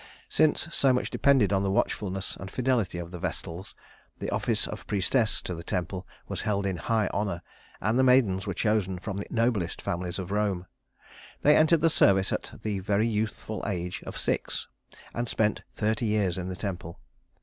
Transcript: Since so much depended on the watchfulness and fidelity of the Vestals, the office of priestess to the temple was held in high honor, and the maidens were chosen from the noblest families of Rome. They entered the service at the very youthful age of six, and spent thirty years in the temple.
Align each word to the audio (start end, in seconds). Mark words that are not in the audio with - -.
Since 0.29 0.75
so 0.75 0.93
much 0.93 1.11
depended 1.11 1.53
on 1.53 1.61
the 1.61 1.69
watchfulness 1.69 2.35
and 2.35 2.49
fidelity 2.49 2.97
of 2.97 3.11
the 3.11 3.19
Vestals, 3.19 3.75
the 4.17 4.31
office 4.31 4.67
of 4.67 4.87
priestess 4.87 5.43
to 5.43 5.53
the 5.53 5.61
temple 5.61 6.07
was 6.27 6.41
held 6.41 6.65
in 6.65 6.77
high 6.77 7.07
honor, 7.13 7.43
and 7.79 7.99
the 7.99 8.03
maidens 8.03 8.47
were 8.47 8.55
chosen 8.55 8.97
from 8.97 9.17
the 9.17 9.27
noblest 9.29 9.79
families 9.79 10.17
of 10.17 10.31
Rome. 10.31 10.65
They 11.41 11.55
entered 11.55 11.81
the 11.81 11.89
service 11.91 12.33
at 12.33 12.51
the 12.63 12.79
very 12.79 13.05
youthful 13.05 13.63
age 13.67 14.01
of 14.07 14.17
six, 14.17 14.67
and 15.13 15.29
spent 15.29 15.61
thirty 15.71 16.07
years 16.07 16.35
in 16.35 16.49
the 16.49 16.55
temple. 16.55 16.99